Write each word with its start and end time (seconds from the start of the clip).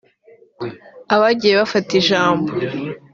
Abagiye 1.15 1.53
bafata 1.61 1.91
ijambo 2.01 2.49